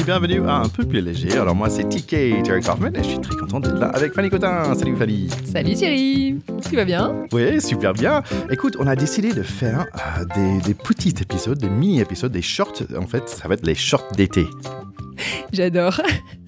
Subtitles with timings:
[0.00, 1.36] et bienvenue à Un peu plus léger.
[1.36, 4.30] Alors moi c'est TK, Terry Kaufman et je suis très content d'être là avec Fanny
[4.30, 4.74] Cotin.
[4.74, 5.28] Salut Fanny.
[5.44, 6.36] Salut Thierry,
[6.68, 7.26] tu vas bien?
[7.32, 8.22] Oui, super bien.
[8.50, 9.86] Écoute, on a décidé de faire
[10.18, 12.82] euh, des, des petits épisodes, des mini-épisodes, des shorts.
[12.96, 14.46] En fait, ça va être les shorts d'été.
[15.52, 16.00] J'adore.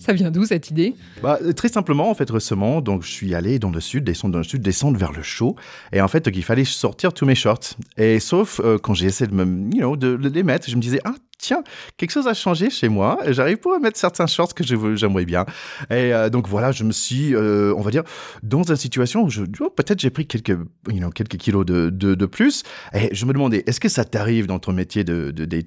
[0.02, 0.96] Ça vient d'où cette idée?
[1.22, 4.40] Bah, très simplement, en fait, récemment, donc je suis allé dans le sud, descendre dans
[4.40, 5.54] le sud, descendre vers le chaud,
[5.92, 7.76] et en fait, donc, il fallait sortir tous mes shorts.
[7.96, 10.80] Et sauf euh, quand j'ai essayé de me, you know, de, les mettre, je me
[10.80, 11.62] disais ah tiens,
[11.96, 13.18] quelque chose a changé chez moi.
[13.28, 15.44] J'arrive pas à mettre certains shorts que j'aimerais bien.
[15.90, 18.04] Et euh, donc voilà, je me suis, euh, on va dire,
[18.42, 19.28] dans une situation où
[19.60, 20.56] oh, peut-être j'ai pris quelques,
[20.88, 22.62] you know, quelques kilos de, de, plus.
[22.94, 25.62] Et je me demandais, est-ce que ça t'arrive dans ton métier de, de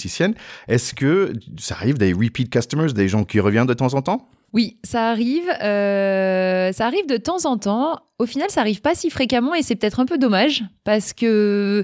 [0.68, 4.25] Est-ce que ça arrive des repeat customers, des gens qui reviennent de temps en temps?
[4.56, 5.50] Oui, ça arrive.
[5.62, 8.00] euh, ça arrive de temps en temps.
[8.20, 11.84] Au final, ça arrive pas si fréquemment et c'est peut-être un peu dommage parce que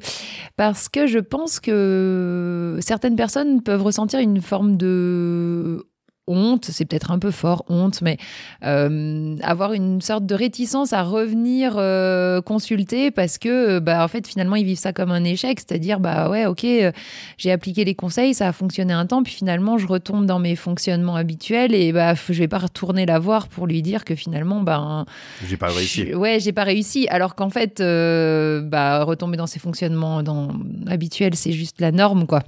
[0.56, 5.86] parce que je pense que certaines personnes peuvent ressentir une forme de
[6.28, 8.18] honte, c'est peut-être un peu fort, honte, mais
[8.64, 14.26] euh, avoir une sorte de réticence à revenir euh, consulter parce que, bah, en fait,
[14.28, 16.92] finalement, ils vivent ça comme un échec, c'est-à-dire, bah ouais, ok, euh,
[17.38, 20.56] j'ai appliqué les conseils, ça a fonctionné un temps, puis finalement, je retombe dans mes
[20.56, 24.62] fonctionnements habituels et bah, je vais pas retourner la voir pour lui dire que finalement,
[24.62, 25.06] ben,
[25.48, 26.08] J'ai pas réussi.
[26.12, 27.08] je- ouais, j'ai pas réussi.
[27.10, 30.50] Alors qu'en fait, euh, bah, retomber dans ses fonctionnements dans,
[30.88, 32.44] habituels, c'est juste la norme, quoi.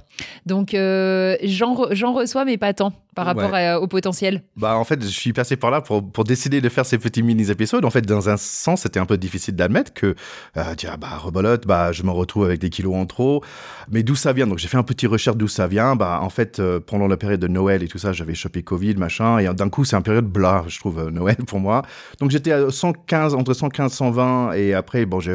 [0.46, 3.66] Donc, euh, j'en re- j'en reçois, mais pas tant par rapport Ouais.
[3.66, 4.42] à- au potentiel.
[4.56, 7.22] Bah, en fait, je suis passé par là pour, pour décider de faire ces petits
[7.22, 7.84] mini-épisodes.
[7.84, 10.14] En fait, dans un sens, c'était un peu difficile d'admettre que,
[10.56, 13.42] euh, tiens, bah, rebolote, bah, je me retrouve avec des kilos en trop.
[13.90, 14.46] Mais d'où ça vient?
[14.46, 15.96] Donc, j'ai fait un petit recherche d'où ça vient.
[15.96, 18.94] Bah, en fait, euh, pendant la période de Noël et tout ça, j'avais chopé Covid,
[18.96, 19.38] machin.
[19.38, 21.82] Et d'un coup, c'est une période blah, je trouve, euh, Noël pour moi.
[22.20, 24.52] Donc, j'étais à 115, entre 115 120.
[24.54, 25.34] Et après, bon, j'ai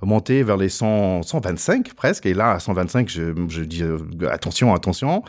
[0.00, 2.26] remonté vers les 100, 125 presque.
[2.26, 3.98] Et là, à 125, je, je dis, euh,
[4.30, 5.22] attention, attention.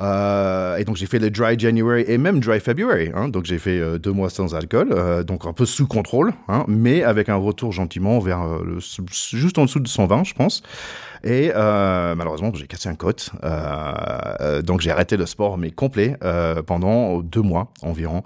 [0.00, 3.10] Euh, et donc j'ai fait le dry January et même dry February.
[3.14, 3.28] hein.
[3.28, 6.64] donc j'ai fait euh, deux mois sans alcool, euh, donc un peu sous contrôle, hein,
[6.68, 10.62] mais avec un retour gentiment vers euh, le, juste en dessous de 120, je pense.
[11.24, 13.32] Et euh, malheureusement, j'ai cassé un côte.
[14.64, 16.16] Donc j'ai arrêté le sport, mais complet,
[16.66, 18.22] pendant deux mois environ.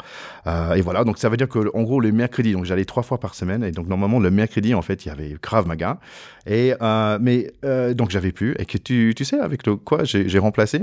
[0.46, 3.18] Et voilà, donc ça veut dire que en gros, le mercredi, donc j'allais trois fois
[3.18, 3.64] par semaine.
[3.64, 6.00] Et donc normalement, le mercredi, en fait, il y avait Krav Maga.
[6.46, 6.74] Et,
[7.20, 7.50] mais
[7.94, 8.54] donc j'avais plus.
[8.58, 10.82] Et que tu, tu sais, avec le quoi j'ai remplacé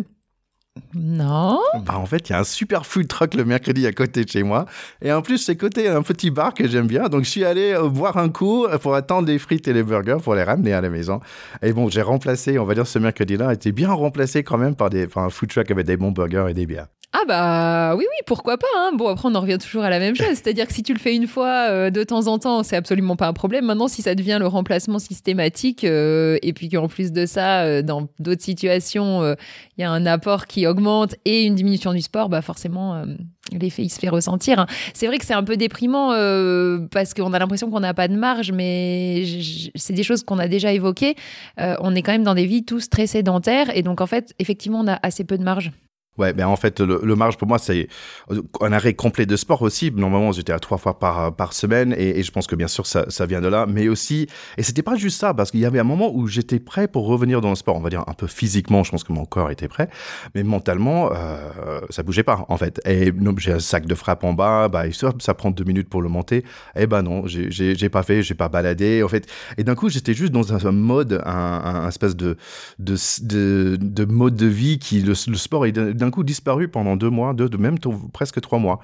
[0.94, 1.60] Non.
[1.86, 4.30] bah en fait, il y a un super food truck le mercredi à côté de
[4.30, 4.66] chez moi.
[5.02, 7.08] Et en plus, c'est côté un petit bar que j'aime bien.
[7.10, 10.18] Donc, je suis allé euh, boire un coup pour attendre les frites et les burgers
[10.24, 11.20] pour les ramener à la maison.
[11.62, 14.90] Et bon, j'ai remplacé, on va dire, ce mercredi-là, était bien remplacé quand même par,
[14.90, 16.88] des, par un food truck avec des bons burgers et des bières.
[17.22, 18.68] Ah bah oui, oui, pourquoi pas.
[18.78, 18.92] hein.
[18.96, 20.28] Bon, après, on en revient toujours à la même chose.
[20.36, 23.18] C'est-à-dire que si tu le fais une fois euh, de temps en temps, c'est absolument
[23.18, 23.66] pas un problème.
[23.66, 27.82] Maintenant, si ça devient le remplacement systématique, euh, et puis qu'en plus de ça, euh,
[27.82, 29.22] dans d'autres situations,
[29.78, 33.04] il y a un apport qui augmente et une diminution du sport, bah forcément,
[33.52, 34.60] l'effet, il se fait ressentir.
[34.60, 34.68] hein.
[34.94, 36.10] C'est vrai que c'est un peu déprimant
[36.92, 39.26] parce qu'on a l'impression qu'on n'a pas de marge, mais
[39.76, 41.16] c'est des choses qu'on a déjà évoquées.
[41.58, 44.80] On est quand même dans des vies tous très sédentaires, et donc en fait, effectivement,
[44.80, 45.72] on a assez peu de marge.
[46.20, 47.88] Ouais, ben en fait, le, le marge pour moi, c'est
[48.60, 49.90] un arrêt complet de sport aussi.
[49.90, 53.06] Normalement, j'étais à trois fois par, par semaine et, je pense que bien sûr, ça,
[53.10, 53.66] ça vient de là.
[53.66, 54.28] Mais aussi,
[54.58, 57.08] et c'était pas juste ça, parce qu'il y avait un moment où j'étais prêt pour
[57.08, 57.78] revenir dans le sport.
[57.78, 59.90] On va dire un peu physiquement, je pense que mon corps était prêt.
[60.36, 62.82] Mais mentalement, euh, ça bougeait pas, en fait.
[62.86, 66.10] Et j'ai un sac de frappe en bas, bah, ça, prend deux minutes pour le
[66.10, 66.44] monter.
[66.76, 69.26] Et ben non, j'ai- pas fait, j'ai pas baladé, en fait.
[69.58, 71.32] Et d'un coup, j'étais juste dans un mode, un,
[71.86, 72.36] un espèce de,
[72.78, 76.68] de, de, de mode de vie qui, le, le sport est d'un d'un coup disparu
[76.68, 77.78] pendant deux mois, deux, de même
[78.12, 78.80] presque trois mois.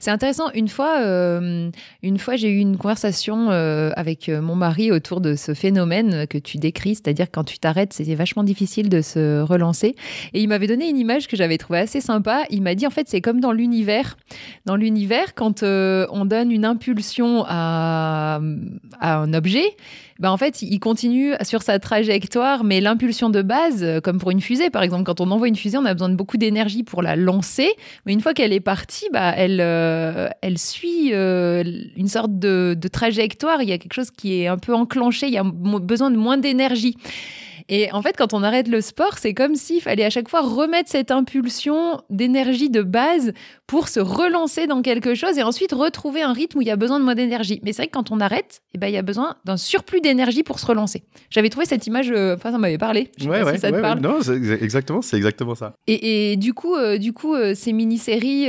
[0.00, 0.50] C'est intéressant.
[0.54, 1.70] Une fois, euh,
[2.02, 6.26] une fois, j'ai eu une conversation euh, avec euh, mon mari autour de ce phénomène
[6.26, 9.94] que tu décris, c'est-à-dire quand tu t'arrêtes, c'était vachement difficile de se relancer.
[10.32, 12.44] Et il m'avait donné une image que j'avais trouvée assez sympa.
[12.50, 14.16] Il m'a dit en fait, c'est comme dans l'univers.
[14.66, 18.40] Dans l'univers, quand on donne une impulsion à,
[19.00, 19.76] un objet,
[20.18, 24.40] ben en fait, il continue sur sa trajectoire, mais l'impulsion de base, comme pour une
[24.40, 27.02] fusée, par exemple, quand on envoie une fusée, on a besoin de beaucoup d'énergie pour
[27.02, 27.70] la lancer,
[28.06, 31.62] mais une fois qu'elle est partie, bah, elle, euh, elle suit euh,
[31.96, 33.62] une sorte de, trajectoire.
[33.62, 35.26] Il y a quelque chose qui est un peu enclenché.
[35.26, 36.96] Il y a besoin de moins d'énergie.
[37.68, 40.42] Et en fait, quand on arrête le sport, c'est comme s'il fallait à chaque fois
[40.42, 43.32] remettre cette impulsion d'énergie de base
[43.66, 46.76] pour se relancer dans quelque chose et ensuite retrouver un rythme où il y a
[46.76, 47.60] besoin de moins d'énergie.
[47.62, 50.00] Mais c'est vrai que quand on arrête, eh ben, il y a besoin d'un surplus
[50.00, 51.04] d'énergie pour se relancer.
[51.30, 53.10] J'avais trouvé cette image, euh, enfin, ça m'avait parlé.
[53.18, 54.06] Je sais pas si ça te ouais, parle.
[54.06, 54.08] ouais.
[54.08, 54.20] Non,
[54.60, 55.74] exactement, c'est exactement ça.
[55.86, 58.48] Et, et du coup, euh, du coup, euh, ces mini-séries,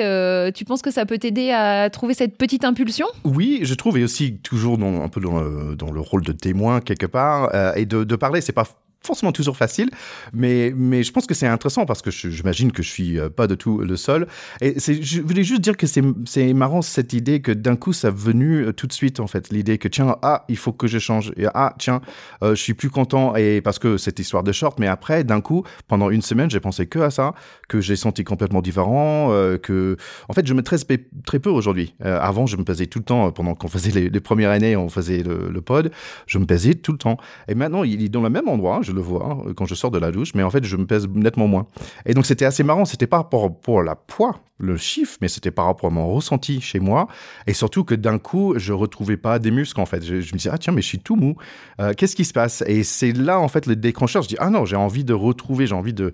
[0.53, 3.07] tu penses que ça peut t'aider à trouver cette petite impulsion?
[3.23, 6.33] Oui, je trouve, et aussi toujours dans, un peu dans le, dans le rôle de
[6.33, 8.65] témoin quelque part, et de, de parler, c'est pas
[9.05, 9.89] forcément toujours facile,
[10.33, 13.47] mais, mais je pense que c'est intéressant parce que j'imagine que je suis euh, pas
[13.47, 14.27] de tout le seul.
[14.61, 18.65] Et je voulais juste dire que c'est marrant cette idée que d'un coup ça venu
[18.65, 21.31] euh, tout de suite en fait, l'idée que tiens, ah, il faut que je change,
[21.53, 22.01] ah, tiens,
[22.43, 25.41] euh, je suis plus content, et parce que cette histoire de short, mais après, d'un
[25.41, 27.33] coup, pendant une semaine, j'ai pensé que à ça,
[27.67, 29.29] que j'ai senti complètement différent,
[29.61, 29.97] que,
[30.29, 30.77] en fait, je me très,
[31.25, 31.95] très peu aujourd'hui.
[32.01, 35.23] avant, je me pesais tout le temps, pendant qu'on faisait les, premières années, on faisait
[35.23, 35.91] le, le, pod,
[36.27, 37.17] je me pesais tout le temps.
[37.47, 39.91] Et maintenant, il est dans le même endroit, je le vois hein, quand je sors
[39.91, 41.67] de la douche, mais en fait, je me pèse nettement moins.
[42.05, 42.85] Et donc, c'était assez marrant.
[42.85, 46.61] C'était pas pour, pour la poids, le chiffre, mais c'était par rapport à mon ressenti
[46.61, 47.07] chez moi.
[47.45, 50.03] Et surtout que d'un coup, je retrouvais pas des muscles, en fait.
[50.03, 51.35] Je, me disais, ah tiens, mais je suis tout mou.
[51.81, 52.63] Euh, qu'est-ce qui se passe?
[52.67, 54.21] Et c'est là, en fait, le déclencheur.
[54.21, 56.13] Je dis, ah non, j'ai envie de retrouver, j'ai envie de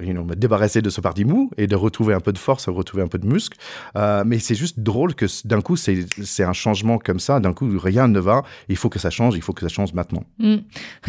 [0.00, 3.08] me débarrasser de ce parti mou et de retrouver un peu de force, retrouver un
[3.08, 3.58] peu de muscle.
[3.96, 7.40] Euh, mais c'est juste drôle que d'un coup, c'est un changement comme ça.
[7.40, 8.42] D'un coup, rien ne va.
[8.68, 9.34] Il faut que ça change.
[9.34, 10.22] Il faut que ça change maintenant.
[10.38, 10.56] Mmh.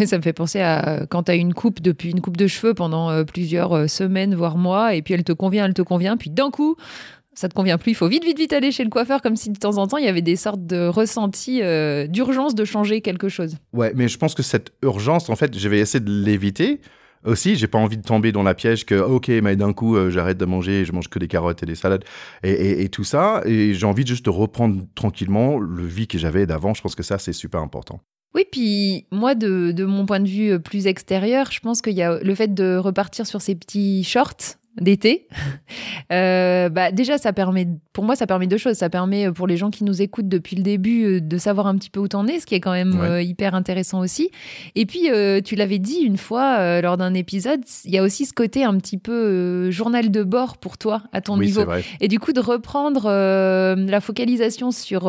[0.05, 2.73] Ça me fait penser à quand tu as une coupe depuis une coupe de cheveux
[2.73, 6.31] pendant euh, plusieurs semaines, voire mois, et puis elle te convient, elle te convient, puis
[6.31, 6.70] d'un coup,
[7.33, 9.49] ça te convient plus, il faut vite, vite, vite aller chez le coiffeur, comme si
[9.49, 13.01] de temps en temps il y avait des sortes de ressentis euh, d'urgence de changer
[13.01, 13.55] quelque chose.
[13.73, 16.81] Ouais, mais je pense que cette urgence, en fait, je vais essayer de l'éviter.
[17.23, 20.09] Aussi, j'ai pas envie de tomber dans la piège que, ok, mais d'un coup, euh,
[20.09, 22.03] j'arrête de manger, je mange que des carottes et des salades
[22.41, 23.43] et, et tout ça.
[23.45, 26.73] Et j'ai envie juste de reprendre tranquillement le vie que j'avais d'avant.
[26.73, 28.01] Je pense que ça, c'est super important.
[28.33, 32.01] Oui, puis moi, de, de, mon point de vue plus extérieur, je pense qu'il y
[32.01, 35.27] a le fait de repartir sur ces petits shorts d'été.
[36.11, 38.75] Euh, bah déjà, ça permet, pour moi, ça permet deux choses.
[38.75, 41.67] Ça permet euh, pour les gens qui nous écoutent depuis le début euh, de savoir
[41.67, 44.29] un petit peu où t'en es, ce qui est quand même hyper intéressant aussi.
[44.75, 45.07] Et puis,
[45.45, 48.77] tu l'avais dit une fois lors d'un épisode, il y a aussi ce côté un
[48.77, 51.63] petit peu journal de bord pour toi à ton niveau.
[52.01, 55.03] Et du coup, de reprendre la focalisation sur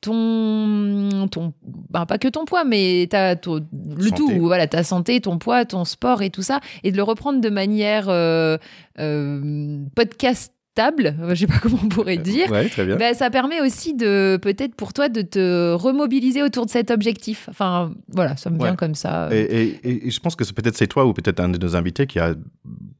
[0.00, 1.52] ton, ton
[1.90, 5.84] ben pas que ton poids, mais as le tout, voilà, ta santé, ton poids, ton
[5.84, 8.58] sport et tout ça, et de le reprendre de manière euh,
[8.98, 14.38] euh, podcast stable, je sais pas comment on pourrait dire, bah, ça permet aussi de
[14.40, 17.48] peut-être pour toi de te remobiliser autour de cet objectif.
[17.50, 19.28] Enfin, voilà, ça me vient comme ça.
[19.32, 22.06] Et, et, je pense que c'est peut-être c'est toi ou peut-être un de nos invités
[22.06, 22.34] qui a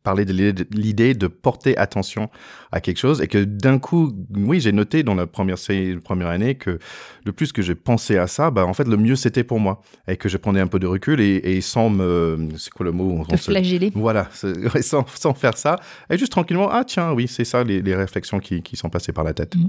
[0.02, 2.30] parlé de l'idée de porter attention
[2.72, 5.56] à quelque chose et que d'un coup, oui, j'ai noté dans la première,
[6.02, 6.78] première année que
[7.24, 9.82] le plus que j'ai pensé à ça, bah, en fait, le mieux c'était pour moi
[10.08, 13.24] et que je prenais un peu de recul et, sans me, c'est quoi le mot
[13.28, 13.92] Te flageller.
[13.94, 14.28] Voilà,
[14.80, 15.76] sans, sans faire ça
[16.10, 19.34] et juste tranquillement, ah tiens, oui, c'est ça les, réflexions qui, sont passées par la
[19.34, 19.54] tête.
[19.56, 19.68] Mm.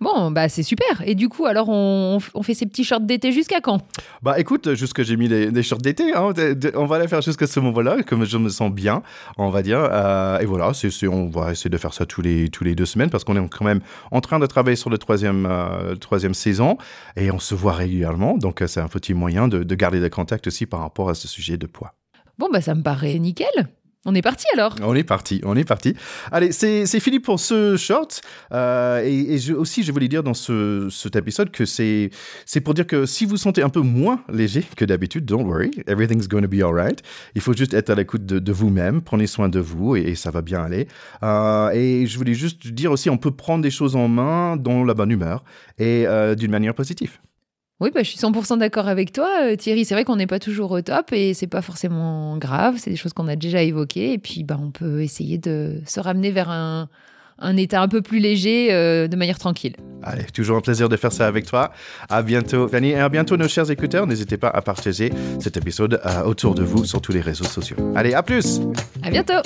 [0.00, 1.02] Bon, bah c'est super.
[1.04, 3.80] Et du coup, alors on, fait ces petits shorts d'été jusqu'à quand?
[4.22, 6.32] Bah écoute, jusque j'ai mis des, shorts d'été, hein.
[6.74, 9.02] on va les faire jusqu'à ce moment-là, comme je me sens bien,
[9.38, 9.80] on va dire.
[9.80, 12.86] Euh, et voilà, c'est, on va essayer de faire ça tous les, tous les deux
[12.86, 13.80] semaines parce qu'on est quand même
[14.10, 16.78] en train de travailler sur le troisième, euh, troisième saison
[17.16, 18.36] et on se voit régulièrement.
[18.36, 21.14] Donc euh, c'est un petit moyen de, de garder des contacts aussi par rapport à
[21.14, 21.94] ce sujet de poids.
[22.38, 23.68] Bon, bah ça me paraît nickel.
[24.06, 25.94] On est parti alors On est parti, on est parti.
[26.32, 28.22] Allez, c'est fini pour ce short.
[28.50, 32.10] Euh, et, aussi, je voulais dire dans ce, cet épisode que c'est
[32.64, 36.28] pour dire que si vous sentez un peu moins léger que d'habitude, don't worry, everything's
[36.28, 37.02] going to be alright.
[37.34, 40.40] Il faut juste être à l'écoute de, vous-même, prenez soin de vous et, ça va
[40.40, 40.88] bien aller.
[41.22, 44.82] Euh, et je voulais juste dire aussi, on peut prendre des choses en main dans
[44.82, 45.44] la bonne humeur
[45.78, 47.18] et euh, d'une manière positive.
[47.80, 49.86] Oui, bah, je suis 100% d'accord avec toi, euh, Thierry.
[49.86, 52.74] C'est vrai qu'on n'est pas toujours au top et c'est pas forcément grave.
[52.76, 54.12] C'est des choses qu'on a déjà évoquées.
[54.12, 56.88] Et puis, bah, on peut essayer de se ramener vers un,
[57.56, 59.76] état un peu plus léger euh, de manière tranquille.
[60.02, 61.72] Allez, toujours un plaisir de faire ça avec toi.
[62.10, 62.90] À bientôt, Fanny.
[62.90, 64.06] Et à bientôt, nos chers écouteurs.
[64.06, 67.78] N'hésitez pas à partager cet épisode euh, autour de vous sur tous les réseaux sociaux.
[67.96, 68.60] Allez, à plus.
[69.02, 69.40] À bientôt.